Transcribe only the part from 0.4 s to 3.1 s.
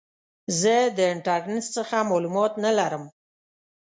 زه د انټرنیټ څخه معلومات نه لرم.